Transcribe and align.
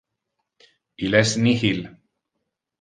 Il 0.97 1.13
es 1.21 1.35
nihil 1.43 1.87